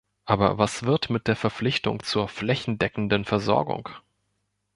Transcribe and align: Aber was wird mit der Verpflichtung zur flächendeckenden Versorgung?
Aber 0.25 0.57
was 0.57 0.81
wird 0.81 1.11
mit 1.11 1.27
der 1.27 1.35
Verpflichtung 1.35 2.01
zur 2.01 2.27
flächendeckenden 2.27 3.23
Versorgung? 3.23 3.87